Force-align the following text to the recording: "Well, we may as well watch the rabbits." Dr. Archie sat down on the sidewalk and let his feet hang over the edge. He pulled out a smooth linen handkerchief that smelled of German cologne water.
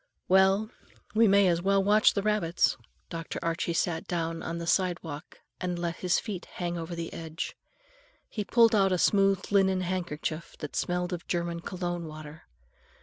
"Well, 0.27 0.71
we 1.13 1.27
may 1.27 1.47
as 1.47 1.61
well 1.61 1.83
watch 1.83 2.15
the 2.15 2.23
rabbits." 2.23 2.75
Dr. 3.11 3.37
Archie 3.43 3.73
sat 3.75 4.07
down 4.07 4.41
on 4.41 4.57
the 4.57 4.65
sidewalk 4.65 5.41
and 5.59 5.77
let 5.77 5.97
his 5.97 6.17
feet 6.17 6.45
hang 6.53 6.75
over 6.75 6.95
the 6.95 7.13
edge. 7.13 7.55
He 8.27 8.43
pulled 8.43 8.73
out 8.73 8.91
a 8.91 8.97
smooth 8.97 9.45
linen 9.51 9.81
handkerchief 9.81 10.57
that 10.57 10.75
smelled 10.75 11.13
of 11.13 11.27
German 11.27 11.59
cologne 11.59 12.07
water. 12.07 12.45